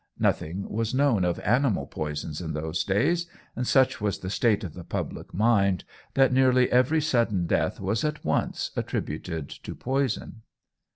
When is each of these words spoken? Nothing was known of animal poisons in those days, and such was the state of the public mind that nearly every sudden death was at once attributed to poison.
Nothing 0.17 0.67
was 0.67 0.95
known 0.95 1.23
of 1.23 1.39
animal 1.41 1.85
poisons 1.85 2.41
in 2.41 2.53
those 2.53 2.83
days, 2.83 3.27
and 3.55 3.67
such 3.67 4.01
was 4.01 4.17
the 4.17 4.31
state 4.31 4.63
of 4.63 4.73
the 4.73 4.83
public 4.83 5.31
mind 5.31 5.83
that 6.15 6.33
nearly 6.33 6.71
every 6.71 6.99
sudden 6.99 7.45
death 7.45 7.79
was 7.79 8.03
at 8.03 8.25
once 8.25 8.71
attributed 8.75 9.47
to 9.47 9.75
poison. 9.75 10.41